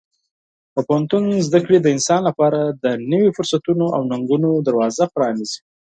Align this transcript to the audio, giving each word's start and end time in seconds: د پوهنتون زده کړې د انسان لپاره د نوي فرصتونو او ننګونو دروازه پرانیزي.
د 0.73 0.77
پوهنتون 0.87 1.23
زده 1.47 1.59
کړې 1.65 1.77
د 1.81 1.87
انسان 1.95 2.21
لپاره 2.29 2.59
د 2.83 2.85
نوي 3.11 3.29
فرصتونو 3.37 3.85
او 3.95 4.01
ننګونو 4.11 4.49
دروازه 4.67 5.03
پرانیزي. 5.13 5.59